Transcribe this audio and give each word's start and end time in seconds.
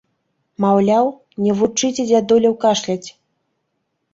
Маўляў, 0.63 1.05
не 1.47 1.51
вучыце 1.59 2.01
дзядуляў 2.13 2.53
кашляць! 2.65 3.09